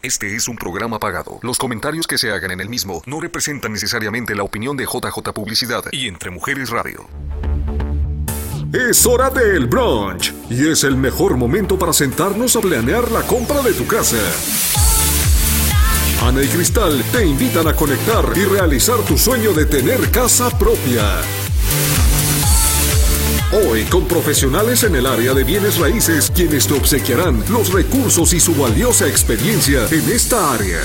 [0.00, 1.40] Este es un programa pagado.
[1.42, 5.32] Los comentarios que se hagan en el mismo no representan necesariamente la opinión de JJ
[5.34, 7.08] Publicidad y Entre Mujeres Radio.
[8.72, 13.60] Es hora del brunch y es el mejor momento para sentarnos a planear la compra
[13.60, 14.18] de tu casa.
[16.22, 21.22] Ana y Cristal te invitan a conectar y realizar tu sueño de tener casa propia.
[23.50, 28.40] Hoy con profesionales en el área de bienes raíces quienes te obsequiarán los recursos y
[28.40, 30.80] su valiosa experiencia en esta área.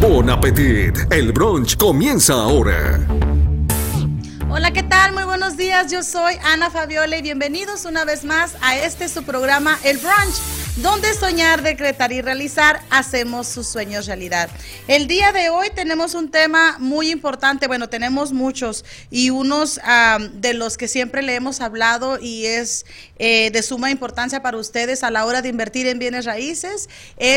[0.00, 3.06] Bon appetit, el brunch comienza ahora.
[4.50, 5.12] Hola, ¿qué tal?
[5.12, 5.92] Muy buenos días.
[5.92, 10.59] Yo soy Ana Fabiola y bienvenidos una vez más a este su programa El Brunch
[10.82, 14.48] donde soñar, decretar y realizar hacemos sus sueños realidad.
[14.88, 19.78] El día de hoy tenemos un tema muy importante, bueno, tenemos muchos y unos
[20.32, 22.86] de los que siempre le hemos hablado y es
[23.18, 26.88] eh, de suma importancia para ustedes a la hora de invertir en bienes raíces,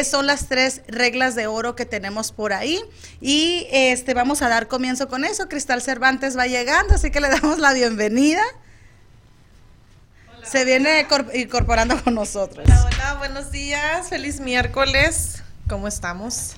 [0.09, 2.79] son las tres reglas de oro que tenemos por ahí
[3.19, 5.49] y este vamos a dar comienzo con eso.
[5.49, 8.43] Cristal Cervantes va llegando, así que le damos la bienvenida
[10.49, 12.65] se viene incorporando con nosotros.
[12.67, 16.55] Hola, hola, buenos días, feliz miércoles, ¿cómo estamos?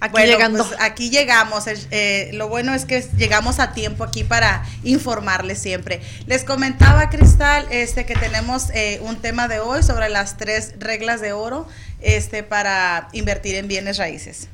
[0.00, 0.66] Aquí llegando.
[0.66, 1.64] Pues, aquí llegamos.
[1.66, 6.02] Eh, lo bueno es que llegamos a tiempo aquí para informarles siempre.
[6.26, 11.22] Les comentaba, Cristal, este, que tenemos eh, un tema de hoy sobre las tres reglas
[11.22, 11.66] de oro
[12.00, 14.48] este, para invertir en bienes raíces.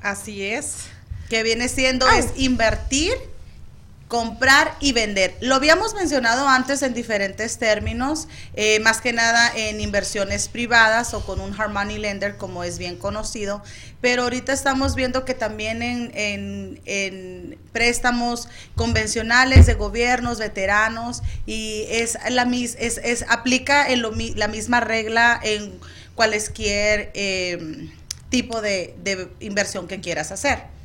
[0.00, 0.86] Así es.
[1.28, 3.12] Que viene siendo es invertir
[4.08, 5.36] comprar y vender.
[5.40, 11.26] Lo habíamos mencionado antes en diferentes términos, eh, más que nada en inversiones privadas o
[11.26, 13.64] con un hard money lender, como es bien conocido,
[14.00, 22.16] pero ahorita estamos viendo que también en, en, préstamos convencionales de gobiernos, veteranos, y es
[22.30, 24.02] la es, es aplica en
[24.36, 25.78] la misma regla en
[26.14, 27.88] cualquier eh,
[28.28, 30.75] tipo de, de inversión que quieras hacer.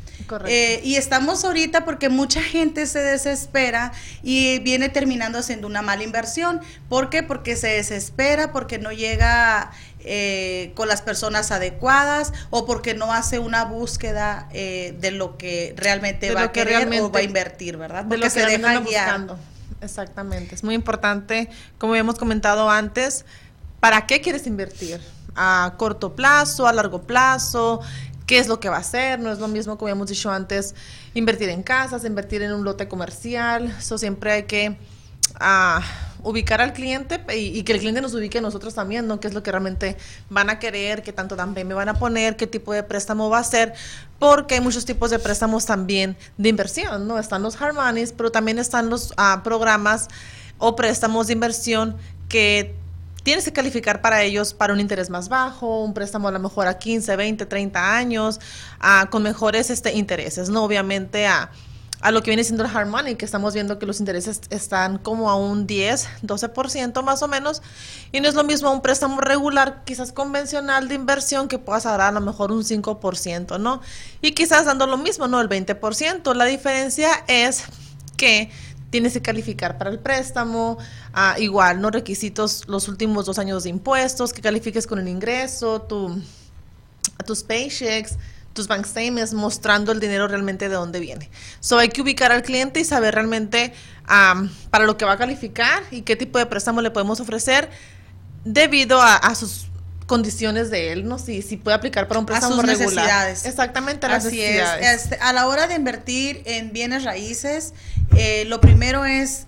[0.47, 3.92] Eh, y estamos ahorita porque mucha gente se desespera
[4.23, 6.61] y viene terminando haciendo una mala inversión.
[6.89, 7.23] ¿Por qué?
[7.23, 9.71] Porque se desespera, porque no llega
[10.04, 15.76] eh, con las personas adecuadas o porque no hace una búsqueda eh, de lo que
[15.77, 18.05] realmente va a querer o va a invertir, ¿verdad?
[18.08, 19.36] Porque se deja guiar.
[19.82, 20.55] Exactamente.
[20.55, 23.26] Es muy importante, como habíamos comentado antes,
[23.80, 25.02] ¿para qué quieres invertir?
[25.36, 27.82] ¿A corto plazo, a largo plazo?
[28.31, 29.19] Qué es lo que va a hacer.
[29.19, 30.73] No es lo mismo, como habíamos dicho antes,
[31.14, 33.75] invertir en casas, invertir en un lote comercial.
[33.77, 34.77] Eso siempre hay que
[35.36, 35.81] ah,
[36.23, 39.20] ubicar al cliente y, que el cliente nos ubique a nosotros también, ¿no?
[39.20, 39.97] ¿Qué es lo que realmente
[40.30, 41.03] van a querer?
[41.03, 42.37] ¿Qué tanto también me van a poner?
[42.37, 43.73] ¿Qué tipo de préstamo va a ser?
[44.17, 47.20] Porque hay muchos tipos de préstamos también de inversión, ¿no?
[47.20, 47.75] Están los hard
[48.15, 50.08] pero también están los ah, programas
[50.58, 51.97] o préstamos de inversión
[52.30, 52.80] que
[53.23, 56.67] tienes que calificar para ellos para un interés más bajo, un préstamo a lo mejor
[56.67, 58.39] a 15, 20, 30 años,
[59.09, 60.64] con mejores este, intereses, ¿no?
[60.64, 61.52] Obviamente a,
[62.02, 64.98] a, lo que viene siendo el hard money, que estamos viendo que los intereses están
[64.98, 67.61] como a un 10, 12% más o menos,
[68.11, 72.02] y no es lo mismo un préstamo regular, quizás convencional de inversión, que puedas dar
[72.02, 73.82] a lo mejor un 5%, ¿no?
[74.21, 75.39] Y quizás dando lo mismo, ¿no?
[75.39, 76.33] El 20%.
[76.33, 77.65] La diferencia es
[78.17, 78.52] que
[78.91, 80.77] tienes que calificar para el préstamo,
[81.13, 81.89] ah, igual, ¿no?
[81.89, 86.21] Requisitos los últimos dos años de impuestos, que califiques con el ingreso, tu,
[87.25, 88.17] tus paychecks,
[88.53, 91.29] tus bank statements, mostrando el dinero realmente de dónde viene.
[91.61, 93.73] So hay que ubicar al cliente y saber realmente
[94.69, 97.69] para lo que va a calificar y qué tipo de préstamo le podemos ofrecer
[98.43, 99.67] debido a, sus
[100.11, 101.17] condiciones de él, ¿no?
[101.17, 103.45] Si, si puede aplicar para un préstamo a sus necesidades.
[103.45, 104.67] Exactamente, Así Es.
[104.82, 107.73] Este, a la hora de invertir en bienes raíces,
[108.17, 109.45] eh, lo primero es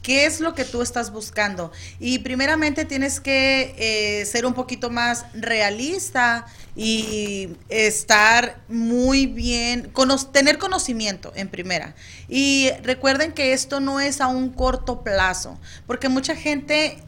[0.00, 1.72] qué es lo que tú estás buscando.
[1.98, 9.92] Y primeramente tienes que eh, ser un poquito más realista y estar muy bien,
[10.30, 11.96] tener conocimiento en primera.
[12.28, 15.58] Y recuerden que esto no es a un corto plazo,
[15.88, 17.02] porque mucha gente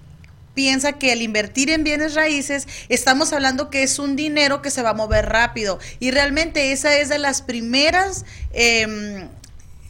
[0.54, 4.82] piensa que al invertir en bienes raíces estamos hablando que es un dinero que se
[4.82, 9.28] va a mover rápido y realmente esa es de las primeras eh,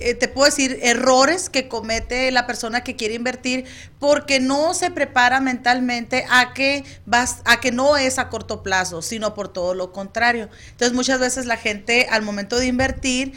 [0.00, 3.66] eh, te puedo decir, errores que comete la persona que quiere invertir
[3.98, 9.02] porque no se prepara mentalmente a que vas, a que no es a corto plazo,
[9.02, 10.48] sino por todo lo contrario.
[10.70, 13.34] Entonces muchas veces la gente al momento de invertir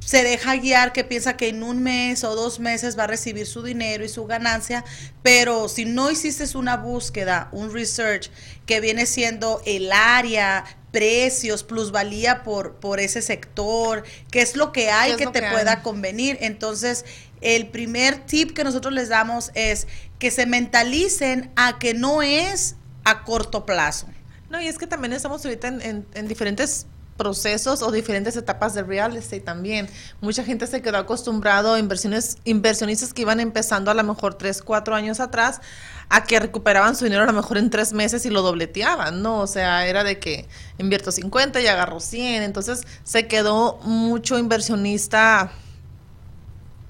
[0.00, 3.46] se deja guiar que piensa que en un mes o dos meses va a recibir
[3.46, 4.84] su dinero y su ganancia,
[5.22, 8.30] pero si no hiciste una búsqueda, un research
[8.64, 14.90] que viene siendo el área, precios, plusvalía por, por ese sector, qué es lo que
[14.90, 16.38] hay que te pueda convenir.
[16.40, 17.04] Entonces,
[17.40, 19.86] el primer tip que nosotros les damos es
[20.18, 24.08] que se mentalicen a que no es a corto plazo.
[24.50, 26.86] No, y es que también estamos ahorita en, en diferentes
[27.18, 29.90] procesos o diferentes etapas de real estate también.
[30.22, 34.94] Mucha gente se quedó acostumbrado inversiones, inversionistas que iban empezando a lo mejor tres, cuatro
[34.94, 35.60] años atrás
[36.08, 39.40] a que recuperaban su dinero a lo mejor en tres meses y lo dobleteaban, ¿no?
[39.40, 40.48] O sea, era de que
[40.78, 42.42] invierto 50 y agarro 100.
[42.42, 45.52] Entonces se quedó mucho inversionista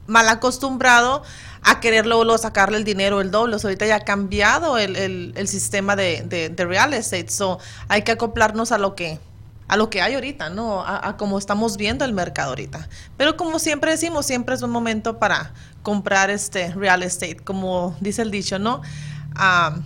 [0.06, 1.22] mal acostumbrado
[1.62, 3.56] a querer luego, sacarle el dinero el doble.
[3.62, 7.28] ahorita ya ha cambiado el, el, sistema de, de, de, real estate.
[7.28, 7.58] So,
[7.88, 9.19] hay que acoplarnos a lo que
[9.68, 10.82] a lo que hay ahorita, ¿no?
[10.84, 12.88] A, cómo estamos viendo el mercado ahorita.
[13.16, 18.22] Pero como siempre decimos, siempre es un momento para comprar este real estate, como dice
[18.22, 18.80] el dicho, ¿no?
[19.34, 19.76] Ah,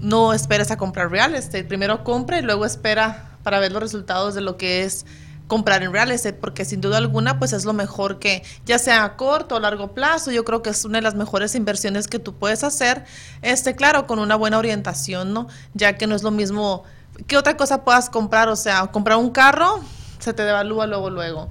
[0.00, 4.34] no esperes a comprar real estate, primero compra y luego espera para ver los resultados
[4.34, 5.04] de lo que es
[5.50, 9.02] comprar en real estate, porque sin duda alguna, pues es lo mejor que, ya sea
[9.02, 12.20] a corto o largo plazo, yo creo que es una de las mejores inversiones que
[12.20, 13.04] tú puedes hacer,
[13.42, 15.48] este, claro, con una buena orientación, ¿no?
[15.74, 16.84] Ya que no es lo mismo
[17.26, 18.48] ¿qué otra cosa puedas comprar?
[18.48, 19.80] O sea, comprar un carro,
[20.18, 21.48] se te devalúa luego, luego.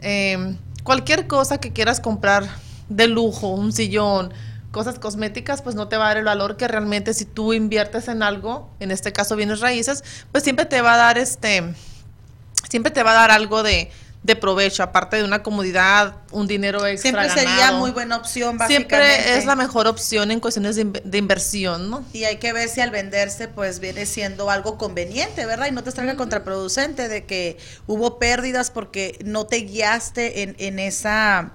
[0.00, 2.44] Em, cualquier cosa que quieras comprar
[2.88, 4.32] de lujo, un sillón,
[4.70, 8.08] cosas cosméticas, pues no te va a dar el valor que realmente si tú inviertes
[8.08, 11.74] en algo, en este caso bienes raíces, pues siempre te va a dar este,
[12.68, 13.90] siempre te va a dar algo de,
[14.22, 17.10] de provecho, aparte de una comodidad, un dinero extra.
[17.10, 18.96] Siempre sería muy buena opción, básicamente.
[18.96, 22.04] Siempre es la mejor opción en cuestiones de, inversión, ¿no?
[22.12, 25.66] Y hay que ver si al venderse, pues viene siendo algo conveniente, ¿verdad?
[25.66, 27.58] Y no te salga contraproducente de que
[27.88, 31.54] hubo pérdidas porque no te guiaste en, en esa.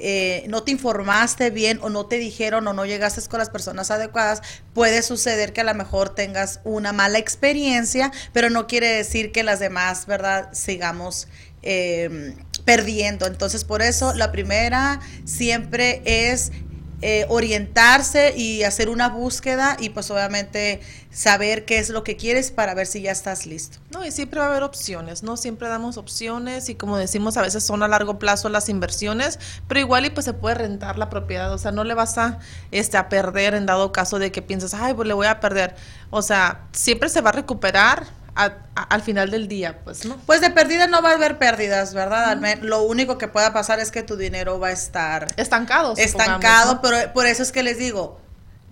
[0.00, 3.90] Eh, no te informaste bien o no te dijeron o no llegaste con las personas
[3.90, 4.42] adecuadas,
[4.72, 9.42] puede suceder que a lo mejor tengas una mala experiencia, pero no quiere decir que
[9.42, 11.26] las demás, ¿verdad?, sigamos
[11.62, 12.34] eh,
[12.64, 13.26] perdiendo.
[13.26, 16.52] Entonces, por eso la primera siempre es
[17.00, 20.80] eh, orientarse y hacer una búsqueda y pues obviamente
[21.12, 23.78] saber qué es lo que quieres para ver si ya estás listo.
[23.92, 25.36] No, y siempre va a haber opciones, ¿no?
[25.36, 29.38] Siempre damos opciones y como decimos, a veces son a largo plazo las inversiones,
[29.68, 32.40] pero igual y pues se puede rentar la propiedad, o sea, no le vas a,
[32.72, 35.76] este, a perder en dado caso de que piensas, ay, pues le voy a perder.
[36.10, 40.16] O sea, siempre se va a recuperar, al final del día, pues, ¿no?
[40.26, 42.38] Pues de pérdida no va a haber pérdidas, ¿verdad?
[42.62, 45.94] Lo único que pueda pasar es que tu dinero va a estar estancado.
[45.96, 48.20] Estancado, pero por eso es que les digo,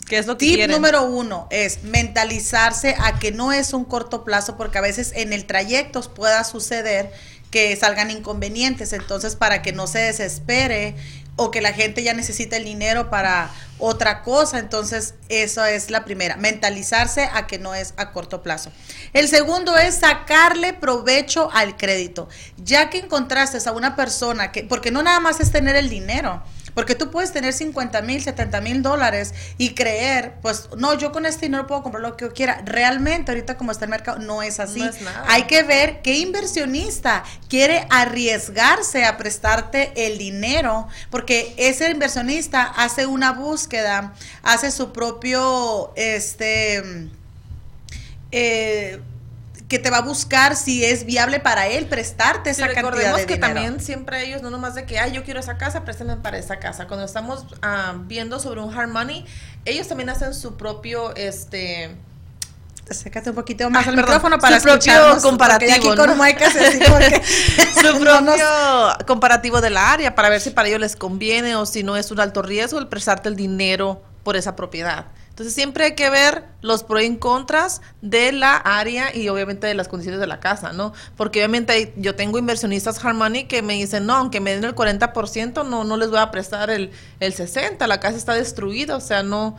[0.07, 4.23] ¿Qué es lo que Tip número uno es mentalizarse a que no es un corto
[4.25, 7.13] plazo, porque a veces en el trayecto pueda suceder
[7.51, 8.93] que salgan inconvenientes.
[8.93, 10.95] Entonces, para que no se desespere
[11.37, 14.59] o que la gente ya necesita el dinero para otra cosa.
[14.59, 18.73] Entonces, eso es la primera, mentalizarse a que no es a corto plazo.
[19.13, 22.29] El segundo es sacarle provecho al crédito.
[22.57, 26.43] Ya que encontraste a una persona que, porque no nada más es tener el dinero,
[26.77, 31.25] porque tú puedes tener 50 mil, 70 mil dólares y creer, pues, no, yo con
[31.25, 32.61] este dinero puedo comprar lo que yo quiera.
[32.67, 34.87] Realmente, ahorita como está el mercado, no es así.
[35.27, 43.07] Hay que ver qué inversionista quiere arriesgarse a prestarte el dinero, porque ese inversionista hace
[43.07, 44.13] una búsqueda,
[44.43, 47.09] hace su propio, este,
[48.33, 49.01] eh,
[49.69, 53.37] que te va a buscar si es viable para él prestarte esa cantidad de que
[53.37, 56.59] también siempre ellos, no nomás de que, ay, yo quiero esa casa, préstame para esa
[56.59, 56.87] casa.
[56.87, 59.25] Cuando estamos ah, viendo sobre un hard money,
[59.65, 61.97] ellos también hacen su propio, este...
[62.89, 66.15] Acércate un poquito más al micrófono para su propio comparativo, ¿no?
[67.83, 68.47] su propio
[69.09, 72.13] comparativo de la área para ver si para ellos les conviene o si no es
[72.13, 75.07] un alto riesgo el prestarte el dinero por esa propiedad.
[75.37, 79.75] Entonces siempre hay que ver los pros y contras de la área y obviamente de
[79.75, 80.95] las condiciones de la casa, ¿no?
[81.15, 85.67] Porque obviamente yo tengo inversionistas Harmony que me dicen, no, aunque me den el 40%,
[85.67, 86.91] no, no les voy a prestar el,
[87.21, 89.59] el 60%, la casa está destruida, o sea, no,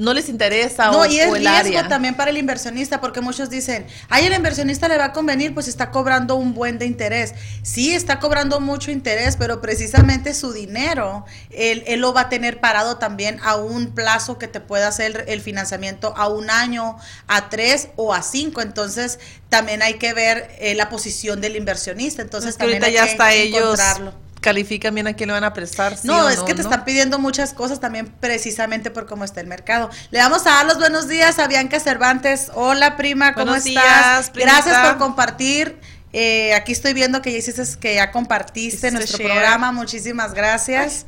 [0.00, 4.24] no les interesa no, y es riesgo también para el inversionista porque muchos dicen, ay,
[4.24, 7.34] el inversionista le va a convenir, pues está cobrando un buen de interés.
[7.62, 12.60] Sí, está cobrando mucho interés, pero precisamente su dinero, él, él lo va a tener
[12.60, 17.50] parado también a un plazo que te pueda hacer el financiamiento a un año, a
[17.50, 18.62] tres o a cinco.
[18.62, 19.18] Entonces,
[19.50, 22.22] también hay que ver eh, la posición del inversionista.
[22.22, 24.10] Entonces, también hay ya que está encontrarlo.
[24.10, 25.96] ellos califican bien a quién le van a prestar.
[26.04, 29.90] no, es que te están pidiendo muchas cosas también precisamente por cómo está el mercado.
[30.10, 32.50] Le vamos a dar los buenos días a Bianca Cervantes.
[32.54, 34.32] Hola prima, ¿cómo estás?
[34.32, 35.78] Gracias por compartir.
[36.12, 39.72] Eh, aquí estoy viendo que ya hiciste que ya compartiste nuestro programa.
[39.72, 41.06] Muchísimas gracias.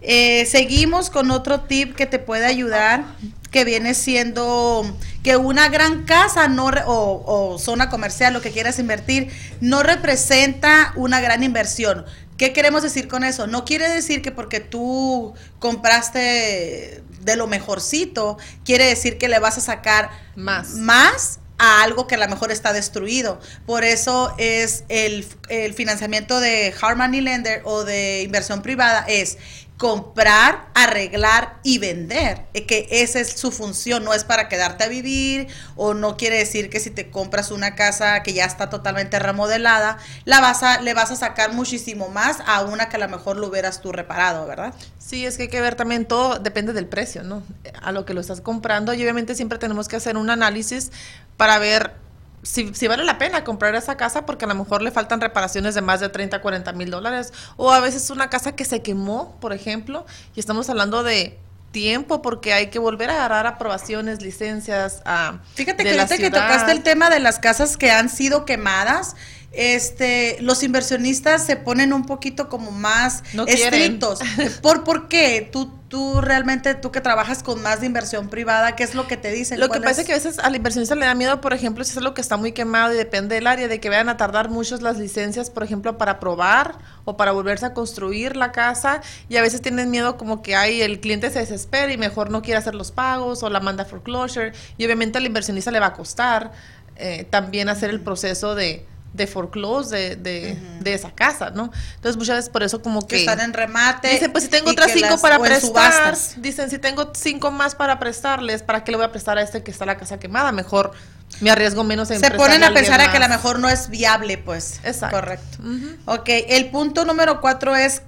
[0.00, 3.04] Eh, seguimos con otro tip que te puede ayudar,
[3.50, 4.84] que viene siendo
[5.24, 10.92] que una gran casa no o, o, zona comercial, lo que quieras invertir, no representa
[10.94, 12.04] una gran inversión.
[12.38, 13.48] ¿Qué queremos decir con eso?
[13.48, 19.58] No quiere decir que porque tú compraste de lo mejorcito, quiere decir que le vas
[19.58, 20.70] a sacar más.
[20.74, 23.40] Más a algo que a lo mejor está destruido.
[23.66, 29.38] Por eso es el, el financiamiento de Harmony Lender o de inversión privada es
[29.78, 34.88] comprar, arreglar y vender, eh, que esa es su función, no es para quedarte a
[34.88, 39.20] vivir o no quiere decir que si te compras una casa que ya está totalmente
[39.20, 43.08] remodelada, la vas a, le vas a sacar muchísimo más a una que a lo
[43.08, 44.74] mejor lo hubieras tú reparado, ¿verdad?
[44.98, 47.44] Sí, es que hay que ver también todo, depende del precio, ¿no?
[47.80, 50.90] A lo que lo estás comprando y obviamente siempre tenemos que hacer un análisis
[51.36, 52.07] para ver
[52.42, 55.82] si, vale la pena comprar esa casa porque a lo mejor le faltan reparaciones de
[55.82, 57.32] más de 30, 40 mil dólares.
[57.56, 61.38] O a veces una casa que se quemó, por ejemplo, y estamos hablando de
[61.70, 65.02] tiempo porque hay que volver a agarrar aprobaciones, licencias.
[65.04, 69.16] a Fíjate que ahorita que tocaste el tema de las casas que han sido quemadas,
[69.52, 74.20] este, los inversionistas se ponen un poquito como más estrictos.
[74.62, 75.48] ¿Por, ¿Por qué?
[75.50, 79.16] Tú, tú realmente, tú que trabajas con más de inversión privada, ¿qué es lo que
[79.16, 79.58] te dicen?
[79.58, 81.92] Lo que pasa es que a veces al inversionista le da miedo, por ejemplo, si
[81.92, 84.50] es algo que está muy quemado y depende del área, de que vayan a tardar
[84.50, 89.00] muchas las licencias, por ejemplo, para probar o para volverse a construir la casa
[89.30, 92.42] y a veces tienen miedo como que hay el cliente se desespera y mejor no
[92.42, 95.92] quiere hacer los pagos o la manda foreclosure y obviamente al inversionista le va a
[95.94, 96.52] costar
[96.96, 98.84] eh, también hacer el proceso de
[99.18, 101.70] de foreclose de, de, esa casa, ¿no?
[101.96, 103.20] Entonces muchas veces por eso como que...
[103.20, 104.08] están en remate.
[104.08, 108.62] Dicen, pues si tengo otras cinco para prestar, dicen, si tengo cinco más para prestarles,
[108.62, 110.50] ¿para qué le voy a prestar a este que está la casa quemada?
[110.52, 110.92] Mejor
[111.40, 113.90] me arriesgo menos en Se ponen a pensar a que a lo mejor no es
[113.90, 114.80] viable, pues.
[114.84, 115.16] Exacto.
[115.16, 115.58] Correcto.
[116.06, 118.02] Ok, el punto número cuatro es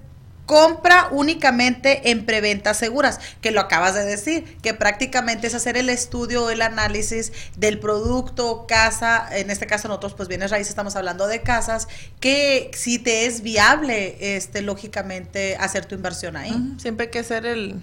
[0.50, 5.88] compra únicamente en preventas seguras, que lo acabas de decir, que prácticamente es hacer el
[5.88, 10.96] estudio o el análisis del producto, casa, en este caso nosotros pues bienes raíces estamos
[10.96, 11.86] hablando de casas,
[12.18, 16.74] que si te es viable, este, lógicamente hacer tu inversión ahí.
[16.78, 17.80] Siempre hay que hacer el,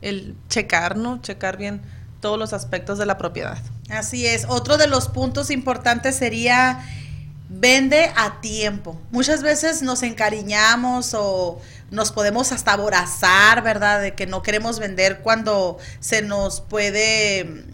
[0.00, 1.20] el checar, ¿no?
[1.20, 1.82] Checar bien
[2.22, 3.58] todos los aspectos de la propiedad.
[3.90, 4.46] Así es.
[4.48, 6.82] Otro de los puntos importantes sería
[7.48, 9.00] vende a tiempo.
[9.10, 14.02] Muchas veces nos encariñamos o nos podemos hasta aborazar, ¿verdad?
[14.02, 17.64] De que no queremos vender cuando se nos puede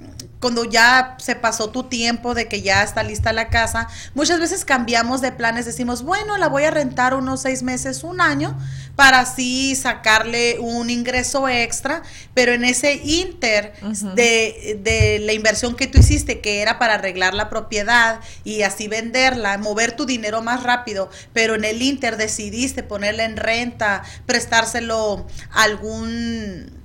[0.44, 4.66] cuando ya se pasó tu tiempo de que ya está lista la casa, muchas veces
[4.66, 8.54] cambiamos de planes, decimos, bueno, la voy a rentar unos seis meses, un año,
[8.94, 12.02] para así sacarle un ingreso extra,
[12.34, 13.72] pero en ese inter
[14.14, 18.86] de, de, la inversión que tú hiciste, que era para arreglar la propiedad y así
[18.86, 25.26] venderla, mover tu dinero más rápido, pero en el inter decidiste ponerla en renta, prestárselo
[25.50, 26.83] a algún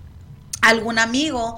[0.61, 1.57] algún amigo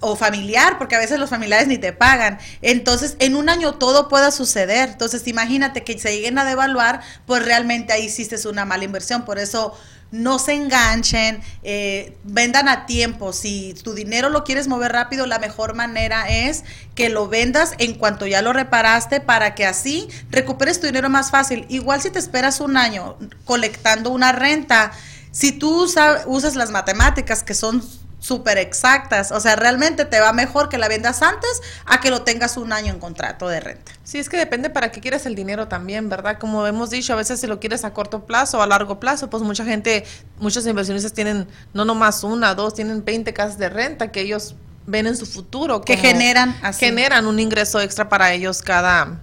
[0.00, 2.38] o familiar, porque a veces los familiares ni te pagan.
[2.62, 4.90] Entonces, en un año todo pueda suceder.
[4.90, 9.24] Entonces, imagínate que se lleguen a devaluar, pues realmente ahí hiciste una mala inversión.
[9.24, 9.76] Por eso,
[10.10, 13.32] no se enganchen, eh, vendan a tiempo.
[13.32, 17.94] Si tu dinero lo quieres mover rápido, la mejor manera es que lo vendas en
[17.94, 21.64] cuanto ya lo reparaste para que así recuperes tu dinero más fácil.
[21.68, 24.92] Igual si te esperas un año colectando una renta,
[25.30, 27.82] si tú usas las matemáticas que son
[28.20, 29.32] súper exactas.
[29.32, 32.72] O sea, realmente te va mejor que la vendas antes a que lo tengas un
[32.72, 33.92] año en contrato de renta.
[34.04, 36.38] Sí, es que depende para qué quieres el dinero también, ¿verdad?
[36.38, 39.28] Como hemos dicho, a veces si lo quieres a corto plazo o a largo plazo,
[39.28, 40.04] pues mucha gente,
[40.38, 44.54] muchos inversionistas tienen no nomás una, dos, tienen 20 casas de renta que ellos
[44.86, 45.80] ven en su futuro.
[45.80, 49.22] Que generan Generan un ingreso extra para ellos cada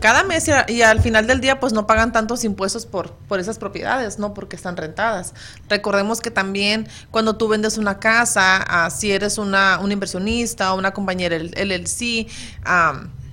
[0.00, 3.58] cada mes y, al final del día pues no pagan tantos impuestos por, por esas
[3.58, 4.34] propiedades, ¿no?
[4.34, 5.34] Porque están rentadas.
[5.68, 10.78] Recordemos que también cuando tú vendes una casa, ah, si eres una, un inversionista o
[10.78, 12.26] una compañera LLC,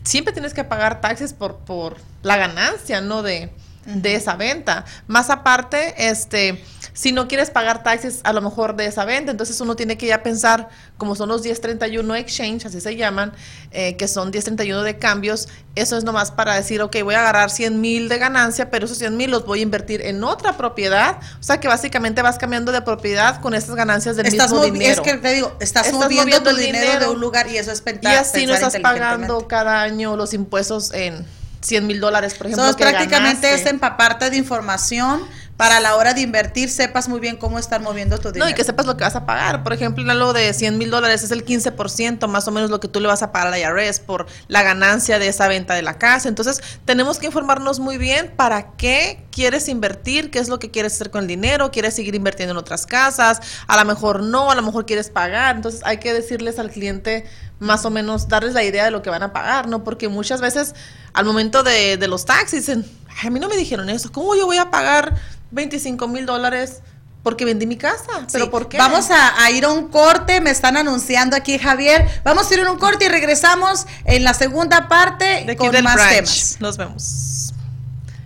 [0.04, 3.24] siempre tienes que pagar taxes por, por la ganancia, ¿no?
[3.24, 3.52] De,
[3.86, 4.86] de esa venta.
[5.08, 9.60] Más aparte, este, si no quieres pagar taxes a lo mejor de esa venta, entonces
[9.62, 13.34] uno tiene que ya pensar, como son los 1031 exchange, así se llaman,
[13.72, 17.50] eh, que son 1031 de cambios, eso es nomás para decir, ok, voy a agarrar
[17.50, 21.18] 100 mil de ganancia, pero esos 100 mil los voy a invertir en otra propiedad,
[21.40, 25.02] o sea que básicamente vas cambiando de propiedad con estas ganancias del mismo dinero.
[25.02, 28.14] Es que te digo, estás, moviendo, tu dinero, de un lugar y eso es pensar
[28.14, 31.26] Y así no estás pagando cada año los impuestos en
[31.62, 32.68] 100 mil dólares, por ejemplo.
[32.68, 35.24] Entonces, prácticamente es empaparte de información
[35.58, 38.46] para la hora de invertir sepas muy bien cómo estar moviendo tu dinero.
[38.46, 39.64] No, y que sepas lo que vas a pagar.
[39.64, 42.88] Por ejemplo, lo de 100 mil dólares es el 15% más o menos lo que
[42.88, 45.84] tú le vas a pagar a la IRS por la ganancia de esa venta de
[45.84, 46.28] la casa.
[46.28, 50.94] Entonces, tenemos que informarnos muy bien para qué quieres invertir, qué es lo que quieres
[50.94, 54.56] hacer con el dinero, quieres seguir invirtiendo en otras casas, a lo mejor no, a
[54.56, 55.56] lo mejor quieres pagar.
[55.56, 57.26] Entonces, hay que decirles al cliente
[57.60, 59.84] más o menos, darles la idea de lo que van a pagar, ¿no?
[59.84, 60.74] Porque muchas veces
[61.14, 62.86] al momento de, de los taxis dicen,
[63.24, 65.14] a mí no me dijeron eso, ¿cómo yo voy a pagar
[65.54, 66.82] 25 mil dólares
[67.24, 68.28] porque vendí mi casa.
[68.32, 68.78] ¿Pero por qué?
[68.78, 72.06] Vamos a, ir a un corte, me están anunciando aquí Javier.
[72.24, 76.10] Vamos a ir a un corte y regresamos en la segunda parte de con más
[76.10, 76.58] temas.
[76.60, 77.54] Nos vemos.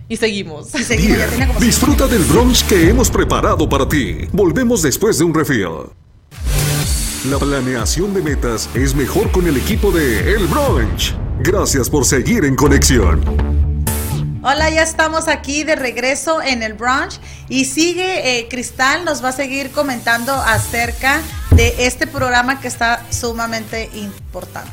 [0.08, 0.74] Y seguimos.
[0.74, 1.60] Y seguimos.
[1.60, 4.26] Disfruta del brunch que hemos preparado para ti.
[4.32, 5.92] Volvemos después de un refill.
[7.30, 11.14] La planeación de metas es mejor con el equipo de El Brunch.
[11.40, 13.67] Gracias por seguir en conexión.
[14.40, 17.18] Hola, ya estamos aquí de regreso en el brunch
[17.48, 23.04] y sigue eh, Cristal, nos va a seguir comentando acerca de este programa que está
[23.10, 24.70] sumamente importante.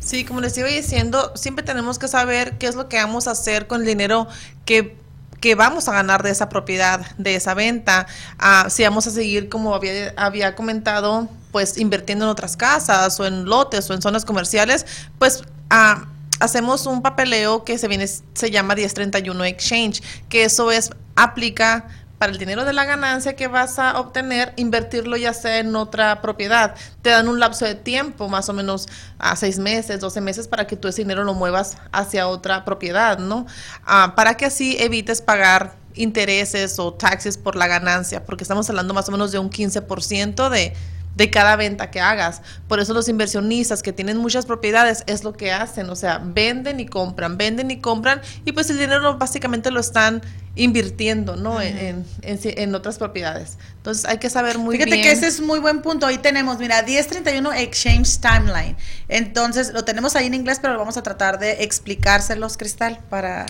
[0.00, 3.30] Sí, como les iba diciendo, siempre tenemos que saber qué es lo que vamos a
[3.30, 4.26] hacer con el dinero
[4.64, 4.96] que
[5.40, 8.06] que vamos a ganar de esa propiedad, de esa venta,
[8.38, 13.26] ah, si vamos a seguir, como había, había comentado, pues invirtiendo en otras casas o
[13.26, 14.86] en lotes o en zonas comerciales,
[15.18, 16.00] pues uh,
[16.40, 21.88] hacemos un papeleo que se viene se llama 1031 exchange, que eso es aplica
[22.18, 26.20] para el dinero de la ganancia que vas a obtener, invertirlo ya sea en otra
[26.22, 26.74] propiedad.
[27.02, 28.88] Te dan un lapso de tiempo, más o menos
[29.18, 33.18] a seis meses, 12 meses, para que tú ese dinero lo muevas hacia otra propiedad,
[33.18, 33.46] ¿no?
[33.84, 38.94] Ah, para que así evites pagar intereses o taxes por la ganancia, porque estamos hablando
[38.94, 40.72] más o menos de un 15% de
[41.16, 42.42] de cada venta que hagas.
[42.68, 46.80] Por eso los inversionistas que tienen muchas propiedades es lo que hacen, o sea, venden
[46.80, 50.22] y compran, venden y compran y pues el dinero básicamente lo están
[50.56, 51.60] invirtiendo, ¿no?
[51.60, 53.58] en, en, otras propiedades.
[53.76, 54.88] Entonces hay que saber muy bien.
[54.88, 56.06] Fíjate que ese es muy buen punto.
[56.06, 58.76] Ahí tenemos, mira, 1031 Exchange Timeline.
[59.08, 63.46] Entonces lo tenemos ahí en inglés, pero lo vamos a tratar de explicárselos, Cristal, para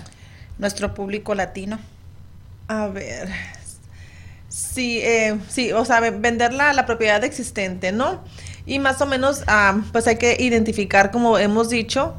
[0.59, 1.79] nuestro público latino.
[2.69, 3.29] A ver,
[4.55, 8.23] Sí, eh, sí, o sea, vender la, propiedad existente, ¿no?
[8.67, 12.15] Y más o menos, ah, pues hay que identificar, como hemos dicho,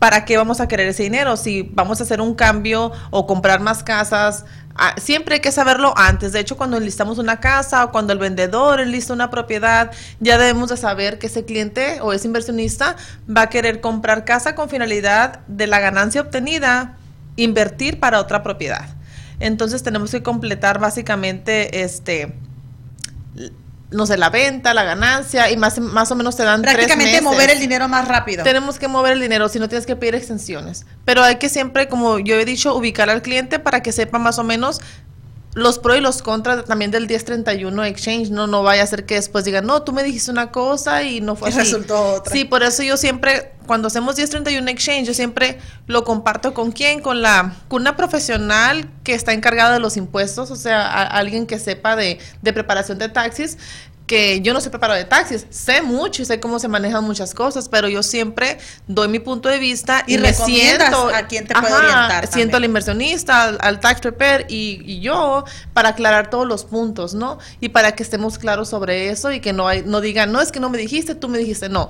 [0.00, 3.60] para qué vamos a querer ese dinero, si vamos a hacer un cambio o comprar
[3.60, 4.44] más casas.
[4.74, 6.32] Ah, siempre hay que saberlo antes.
[6.32, 10.70] De hecho, cuando enlistamos una casa o cuando el vendedor enlista una propiedad, ya debemos
[10.70, 12.96] de saber que ese cliente o ese inversionista
[13.30, 16.96] va a querer comprar casa con finalidad de la ganancia obtenida,
[17.36, 18.93] invertir para otra propiedad.
[19.44, 22.34] Entonces tenemos que completar básicamente este
[23.90, 27.50] no sé, la venta, la ganancia y más, más o menos te dan Prácticamente mover
[27.50, 28.42] el dinero más rápido.
[28.42, 30.84] Tenemos que mover el dinero, si no tienes que pedir extensiones.
[31.04, 34.38] Pero hay que siempre, como yo he dicho, ubicar al cliente para que sepa más
[34.38, 34.80] o menos
[35.54, 39.14] los pros y los contras también del 1031 Exchange, no no vaya a ser que
[39.14, 42.32] después digan, "No, tú me dijiste una cosa y no fue y así." resultó otra.
[42.32, 47.00] Sí, por eso yo siempre cuando hacemos 1031 Exchange, yo siempre lo comparto con quién,
[47.00, 51.58] con la con una profesional que está encargada de los impuestos, o sea, alguien que
[51.58, 53.56] sepa de, de preparación de taxis
[54.06, 57.32] que yo no soy preparado de taxis, sé mucho y sé cómo se manejan muchas
[57.34, 61.54] cosas, pero yo siempre doy mi punto de vista y, me siento a quién te
[61.54, 62.26] puede orientar.
[62.26, 67.38] Siento al inversionista, al, tax prepare y, yo para aclarar todos los puntos, ¿no?
[67.60, 70.52] Y para que estemos claros sobre eso y que no hay, no digan, no es
[70.52, 71.88] que no me dijiste, tú me dijiste, no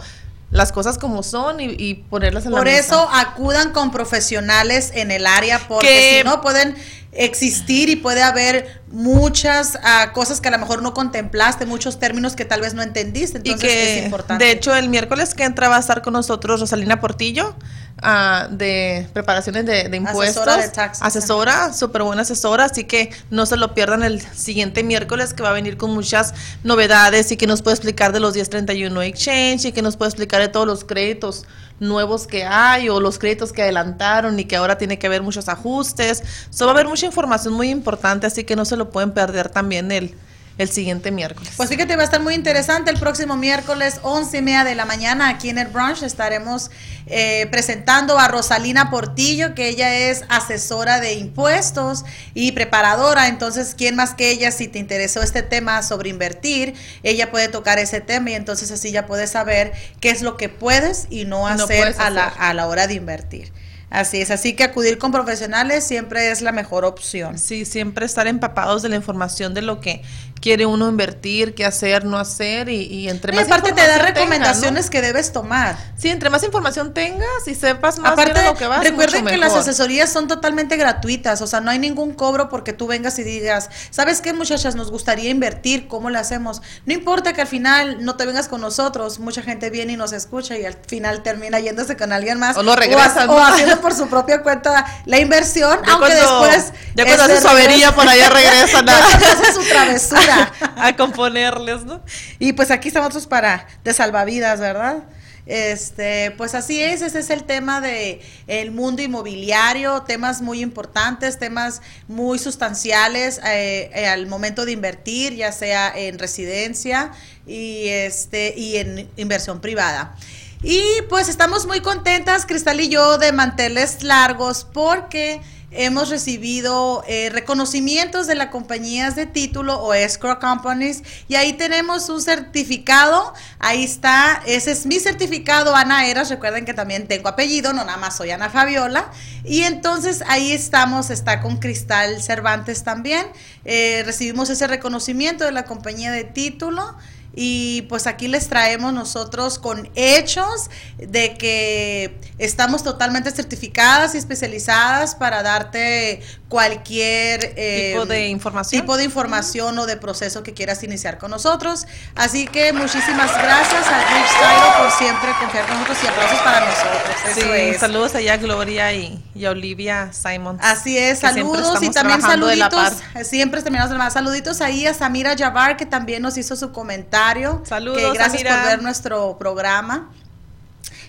[0.50, 5.11] las cosas como son y, ponerlas en Por la Por eso acudan con profesionales en
[5.11, 6.76] el área porque si no pueden
[7.12, 12.37] existir y puede haber muchas ah, cosas que a lo mejor no contemplaste, muchos términos
[12.37, 13.38] que tal vez no entendiste.
[13.38, 14.44] Entonces es importante.
[14.44, 17.57] De hecho, el miércoles que entra va a estar con nosotros Rosalina Portillo
[18.02, 20.46] ah, de preparaciones de, impuestos.
[20.46, 25.35] Asesora de Asesora, súper buena asesora, así que no se lo pierdan el siguiente miércoles
[25.35, 29.02] que va a venir con muchas novedades y que nos puede explicar de los 1031
[29.02, 31.46] Exchange y que nos puede explicar de todos los créditos
[31.80, 35.48] nuevos que hay o los créditos que adelantaron y que ahora tiene que haber muchos
[35.48, 36.22] ajustes.
[36.50, 39.48] So, va a haber mucha información muy importante, así que no se lo pueden perder
[39.48, 40.14] también el,
[40.59, 41.53] el siguiente miércoles.
[41.57, 44.85] Pues fíjate, va a estar muy interesante el próximo miércoles, once y media de la
[44.85, 46.71] mañana, aquí en el brunch estaremos
[47.07, 53.29] eh, presentando a Rosalina Portillo, que ella es asesora de impuestos y preparadora.
[53.29, 57.79] Entonces, ¿quién más que ella, si te interesó este tema sobre invertir, ella puede tocar
[57.79, 61.47] ese tema y entonces así ya puedes saber qué es lo que puedes y no
[61.47, 63.53] hacer, A, la, a la hora de invertir.
[63.90, 67.38] Así es, así que acudir con profesionales siempre es la mejor opción.
[67.38, 70.03] Sí, siempre estar empapados de la información de lo que
[70.44, 74.90] quiere uno invertir, qué hacer, no hacer y, entre más y aparte te da recomendaciones
[74.90, 75.74] que debes tomar.
[75.96, 79.54] Sí, entre más información tengas y sepas más de lo que vas Recuerden que las
[79.54, 83.70] asesorías son totalmente gratuitas, o sea, no hay ningún cobro porque tú vengas y digas,
[83.88, 84.74] ¿sabes qué, muchachas?
[84.74, 86.61] Nos gustaría invertir, ¿cómo lo hacemos?
[86.85, 90.12] No importa que al final no te vengas con nosotros, mucha gente viene y nos
[90.12, 93.94] escucha y al final termina yéndose con alguien más o lo regresan o, haciendo por
[93.96, 98.87] su propia cuenta la inversión, aunque después ya cuando hace su avería por allá regresan
[98.90, 100.34] a hace su travesura
[100.77, 102.03] a componerles, ¿no?
[102.38, 105.05] Y pues aquí estamos para de salvavidas, ¿verdad?
[105.47, 111.38] Este, pues así es, ese es el tema de el mundo inmobiliario, temas muy importantes,
[111.38, 117.12] temas muy sustanciales eh, eh, al momento de invertir, ya sea en residencia
[117.47, 120.16] y este y en inversión privada.
[120.62, 125.42] Y pues estamos muy contentas, Cristal y yo, de manteles largos porque
[125.76, 132.08] hemos recibido eh, reconocimientos de las compañías de título o escrow companies y ahí tenemos
[132.08, 137.72] un certificado, ahí está, ese es mi certificado, Ana Eras, recuerden que también tengo apellido,
[137.72, 139.10] no nada más soy Ana Fabiola,
[139.44, 143.26] y entonces ahí estamos, está con Cristal Cervantes también,
[143.64, 146.96] eh, recibimos ese reconocimiento de la compañía de título
[147.37, 155.14] y pues aquí les traemos nosotros con hechos de que estamos totalmente certificadas y especializadas
[155.14, 158.81] para darte cualquier eh, tipo de información.
[158.81, 161.87] tipo de información o de proceso que quieras iniciar con nosotros.
[162.14, 167.14] Así que muchísimas gracias a Rich por siempre confiar con nosotros y aplausos para nosotros.
[167.35, 172.92] Sí, saludos allá Gloria y, a Olivia Simon así es saludos y también saluditos
[173.23, 177.23] siempre terminamos de más saluditos ahí a Samira Jabbar que también nos hizo su comentario
[177.64, 180.10] saludos gracias por ver nuestro programa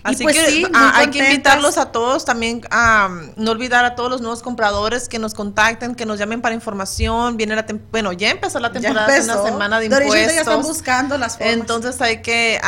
[0.06, 4.08] Así pues que ah, hay que invitarlos a todos también a no olvidar a todos
[4.08, 7.36] los nuevos compradores que nos contacten, que nos llamen para información.
[7.36, 10.14] Viene la bueno, ya empezó la temporada de una semana de impuestos.
[10.14, 11.54] ya están buscando las formas.
[11.54, 12.60] Entonces hay que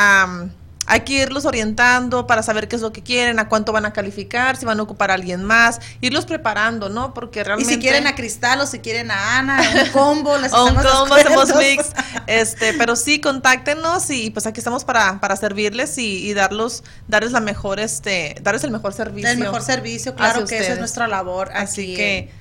[0.89, 3.93] hay que irlos orientando para saber qué es lo que quieren, a cuánto van a
[3.93, 7.13] calificar, si van a ocupar a alguien más, irlos preparando, ¿no?
[7.13, 7.71] Porque realmente...
[7.71, 11.13] Y si quieren a Cristal o si quieren a Ana, un combo, les un combo,
[11.13, 11.91] hacemos mix.
[12.25, 17.39] Este, pero sí, contáctenos y pues aquí estamos para, para servirles y, darlos, darles la
[17.39, 19.29] mejor, este, darles el mejor servicio.
[19.29, 21.51] El mejor servicio, claro que esa es nuestra labor.
[21.53, 22.31] Así que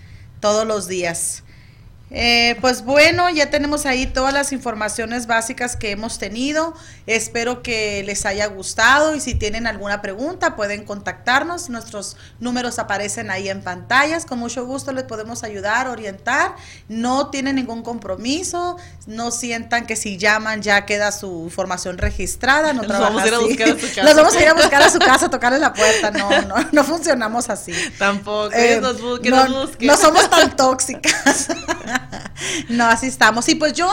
[0.40, 1.42] todos los días.
[2.10, 6.74] Eh, pues bueno, ya tenemos ahí todas las informaciones básicas que hemos tenido.
[7.06, 11.68] Espero que les haya gustado y si tienen alguna pregunta pueden contactarnos.
[11.68, 14.24] Nuestros números aparecen ahí en pantallas.
[14.24, 16.54] Con mucho gusto les podemos ayudar, orientar.
[16.88, 18.76] No tienen ningún compromiso.
[19.06, 22.72] No sientan que si llaman ya queda su información registrada.
[22.72, 24.02] No Nos vamos a ir a buscar a su casa.
[24.02, 26.10] Nos vamos a ir a buscar a su casa, tocarle la puerta.
[26.10, 27.72] No, no, no funcionamos así.
[27.98, 28.54] Tampoco.
[28.54, 31.48] Eh, nos no, no somos tan tóxicas.
[32.68, 33.48] no, así estamos.
[33.48, 33.88] Y pues yo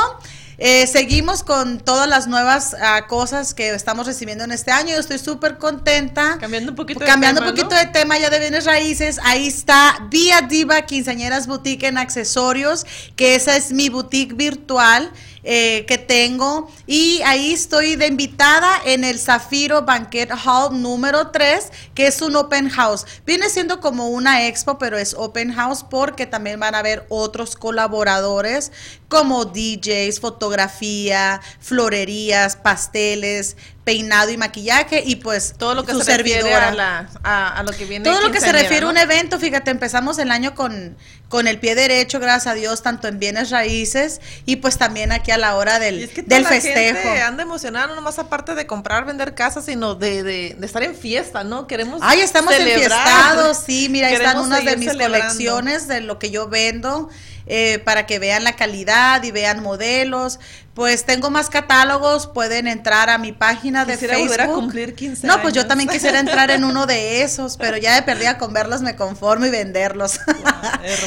[0.58, 4.94] eh, seguimos con todas las nuevas ah, cosas que estamos recibiendo en este año.
[4.94, 6.38] Yo estoy súper contenta.
[6.40, 7.52] Cambiando un poquito Cambiando de tema.
[7.52, 9.20] un poquito de tema ya de bienes raíces.
[9.24, 15.12] Ahí está Vía Diva Quinceañeras Boutique en accesorios, que esa es mi boutique virtual.
[15.48, 16.72] Eh, que tengo.
[16.88, 22.36] Y ahí estoy de invitada en el Zafiro Banquet Hall número 3, que es un
[22.36, 23.06] open house.
[23.28, 27.56] Viene siendo como una expo, pero es open house porque también van a haber otros
[27.56, 28.72] colaboradores
[29.08, 36.54] como DJs, fotografía, florerías, pasteles, peinado y maquillaje y pues todo lo que se refiere
[36.54, 40.32] a, lo que viene todo lo que se refiere a un evento fíjate empezamos el
[40.32, 40.98] año con
[41.30, 45.30] con el pie derecho gracias a Dios tanto en bienes raíces y pues también aquí
[45.30, 49.36] a la hora del, del festejo gente anda emocionada no nomás aparte de comprar vender
[49.36, 54.16] casas sino de, de, estar en fiesta no queremos ay estamos enfiestados sí mira ahí
[54.16, 57.10] están unas de mis colecciones de lo que yo vendo
[57.48, 60.40] eh, para que vean la calidad y vean modelos.
[60.74, 64.42] Pues tengo más catálogos, pueden entrar a mi página de Facebook.
[64.42, 67.96] a cumplir 15 No, pues yo también quisiera entrar en uno de esos, pero ya
[67.96, 70.20] de perdida con verlos me conformo y venderlos.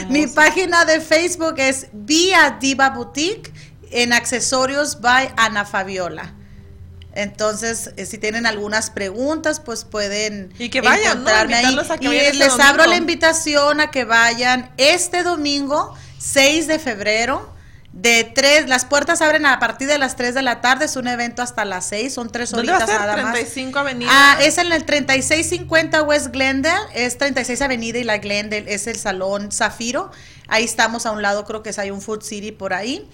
[0.09, 3.53] mi página de Facebook es Via Diva Boutique
[3.91, 6.35] en accesorios by Ana Fabiola.
[7.15, 11.77] Entonces, eh, si tienen algunas preguntas, pues pueden y que vayan, encontrarme ahí.
[12.01, 17.57] y este les abro la invitación a que vayan este domingo 6 de febrero.
[17.91, 21.09] De 3, las puertas abren a partir de las 3 de la tarde, es un
[21.09, 24.11] evento hasta las 6, son tres horitas nada 35 Avenida.
[24.13, 28.97] Ah, es en el 3650 West Glendale, es 36 Avenida y la Glendale, es el
[28.97, 30.13] Salón Zafiro.
[30.49, 33.09] Ahí estamos a un lado, creo que es, hay un Food City por ahí.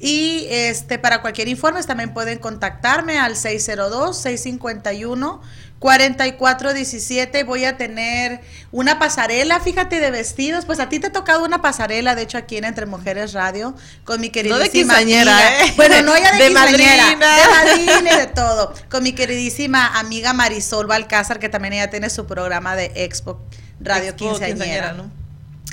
[0.00, 5.40] Y este para cualquier informe también pueden contactarme al 602 651
[5.80, 10.66] 4417 voy a tener una pasarela, fíjate, de vestidos.
[10.66, 13.74] Pues a ti te ha tocado una pasarela, de hecho, aquí en Entre Mujeres Radio,
[14.04, 15.72] con mi queridísima no de ¿eh?
[15.76, 17.16] Bueno, no ya de, de madrina.
[17.16, 18.74] de madrina y de todo.
[18.90, 23.40] Con mi queridísima amiga Marisol Balcázar, que también ella tiene su programa de Expo
[23.80, 24.92] Radio Expo, Quinceañera.
[24.92, 25.19] ¿no?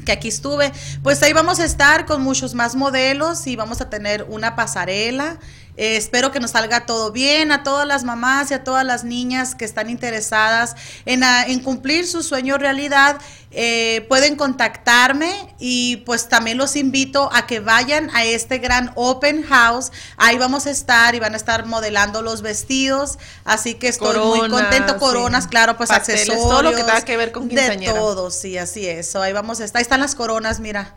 [0.06, 0.72] Que aquí estuve,
[1.04, 5.38] pues ahí vamos a estar con muchos más modelos y vamos a tener una pasarela
[5.78, 9.04] Eh, espero que nos salga todo bien a todas las mamás y a todas las
[9.04, 13.18] niñas que están interesadas en, en cumplir su sueño realidad.
[13.52, 19.44] Eh, pueden contactarme y pues también los invito a que vayan a este gran open
[19.44, 19.92] house.
[20.18, 23.18] Ahí vamos a estar y van a estar modelando los vestidos.
[23.46, 24.98] Así que estoy muy contento.
[24.98, 26.44] Coronas, claro, pues accesorios.
[26.44, 29.16] Todo lo que tenga que ver con De todo, sí, así es.
[29.16, 29.80] ahí vamos a estar.
[29.80, 30.94] Ahí están las coronas, mira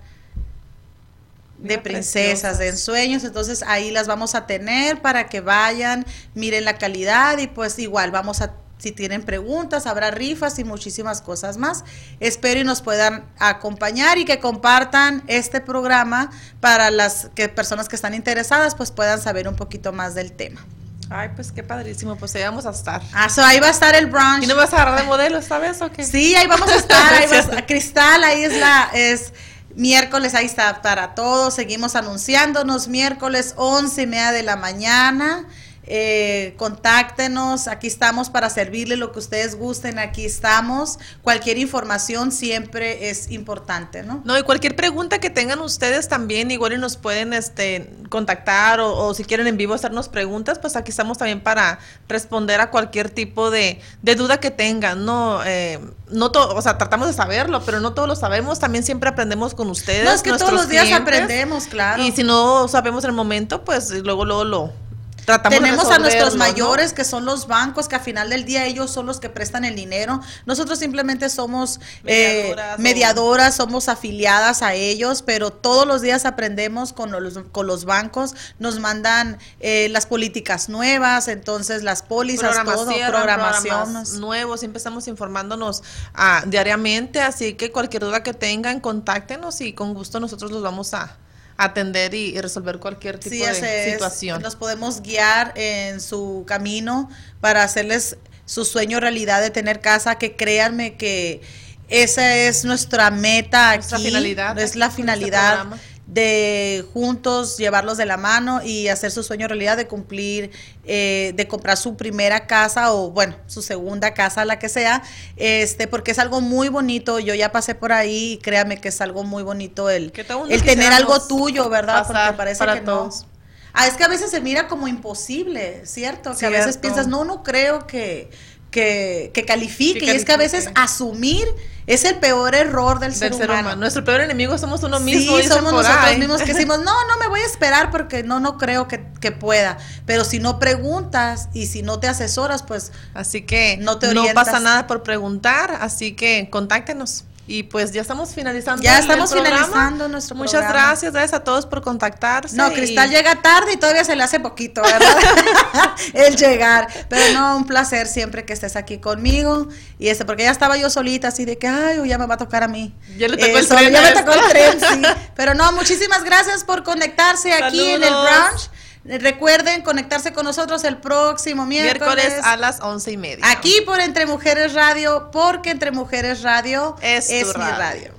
[1.63, 6.79] de princesas, de ensueños, entonces ahí las vamos a tener para que vayan, miren la
[6.79, 11.85] calidad y pues igual vamos a si tienen preguntas, habrá rifas y muchísimas cosas más.
[12.19, 17.97] Espero y nos puedan acompañar y que compartan este programa para las que, personas que
[17.97, 20.65] están interesadas, pues puedan saber un poquito más del tema.
[21.11, 23.03] Ay, pues qué padrísimo, pues ahí vamos a estar.
[23.13, 24.45] Ah, ahí va a estar el brunch.
[24.45, 26.05] ¿Y no vas a agarrar de modelo esta vez o qué?
[26.05, 29.33] Sí, ahí vamos a estar, ahí va Cristal, ahí es la, es
[29.75, 35.45] miércoles, ahí está para todos, seguimos anunciándonos, miércoles once y media de la mañana,
[35.93, 41.01] eh, contáctenos, aquí estamos para servirle lo que ustedes gusten, aquí estamos.
[41.23, 44.23] Cualquier información siempre es importante, ¿no?
[44.25, 49.13] No, y cualquier pregunta que tengan ustedes también, igual y nos pueden este, contactar o,
[49.15, 53.51] si quieren en vivo hacernos preguntas, pues aquí estamos también para responder a cualquier tipo
[53.51, 55.41] de, duda que tengan, ¿no?
[55.45, 59.11] Eh, no todo, o sea, tratamos de saberlo, pero no todos lo sabemos, también siempre
[59.11, 60.05] aprendemos con ustedes.
[60.05, 62.01] No, es que todos los días aprendemos, claro.
[62.01, 64.90] Y si no sabemos en el momento, pues luego, luego lo
[65.39, 69.07] tenemos a nuestros mayores, que son los bancos, que al final del día ellos son
[69.07, 70.21] los que prestan el dinero.
[70.47, 77.11] Nosotros simplemente somos eh, mediadoras, somos afiliadas a ellos, pero todos los días aprendemos con
[77.11, 84.05] los, con los bancos, nos mandan eh, las políticas nuevas, entonces las pólizas, todo, programación.
[84.21, 85.83] nuevos, siempre estamos informándonos
[86.15, 90.95] ah, diariamente, así que cualquier duda que tengan, contáctenos y con gusto nosotros los vamos
[90.95, 91.17] a
[91.61, 94.43] atender y, resolver cualquier tipo de situación.
[94.43, 100.37] Nos podemos guiar en su camino para hacerles su sueño realidad de tener casa, que
[100.37, 101.43] créanme que
[101.89, 104.59] esa es nuestra meta nuestra finalidad.
[104.59, 105.67] Es la finalidad
[106.13, 110.51] de juntos llevarlos de la mano y hacer su sueño realidad de cumplir,
[110.85, 115.03] eh, de comprar su primera casa o bueno, su segunda casa, la que sea,
[115.37, 119.01] este, porque es algo muy bonito, yo ya pasé por ahí y créame que es
[119.01, 120.13] algo muy bonito el,
[120.49, 122.05] el tener algo tuyo, ¿verdad?
[122.05, 123.23] Porque parece que todos.
[123.23, 123.31] no.
[123.73, 126.37] Ah, es que a veces se mira como imposible, ¿cierto?
[126.37, 128.31] Que a veces piensas, no, no creo que
[128.71, 130.05] que, que califique.
[130.05, 131.47] Y es que a veces asumir
[131.87, 133.75] es el peor error del, ser, humano.
[133.75, 135.37] Nuestro peor enemigo somos uno mismo.
[135.37, 138.59] Sí, somos nosotros mismos que decimos, no, no me voy a esperar porque no, no
[138.59, 139.77] creo que, que, pueda.
[140.07, 144.25] Pero si no preguntas y si no te asesoras, pues así que no te No
[144.35, 147.25] pasa nada por preguntar, así que contáctenos.
[147.53, 148.81] Y pues ya estamos finalizando.
[148.81, 152.55] Ya estamos finalizando nuestro Muchas gracias, gracias a todos por contactarse.
[152.55, 155.17] No, Cristal llega tarde y todavía se le hace poquito, ¿verdad?
[156.15, 156.87] el llegar.
[157.09, 159.67] Pero no, un placer siempre que estés aquí conmigo.
[159.99, 162.39] Y este, porque ya estaba yo solita, así de que, ay, ya me va a
[162.39, 162.95] tocar a mí.
[163.19, 163.93] Ya le tocó el tren.
[163.93, 165.03] Ya me tocó el tren, sí.
[165.35, 168.71] Pero no, muchísimas gracias por conectarse aquí en el brunch.
[169.05, 172.35] Recuerden conectarse con nosotros el próximo miércoles.
[172.45, 173.45] a las once y media.
[173.51, 178.13] Aquí por Entre Mujeres Radio, porque Entre Mujeres Radio es, mi radio.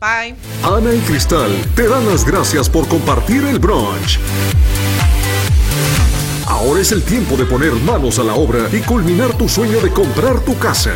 [0.00, 0.34] Bye.
[0.62, 4.18] Ana y Cristal te dan las gracias por compartir el brunch.
[6.46, 9.90] Ahora es el tiempo de poner manos a la obra y culminar tu sueño de
[9.90, 10.92] comprar tu casa.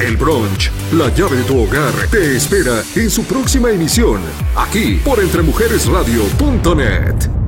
[0.00, 4.20] El brunch, la llave de tu hogar, te espera en su próxima emisión,
[4.56, 7.39] aquí por entremujeresradio.net.